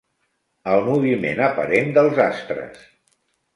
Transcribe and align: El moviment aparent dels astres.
El 0.71 0.81
moviment 0.87 1.43
aparent 1.49 1.93
dels 2.01 2.25
astres. 2.27 2.83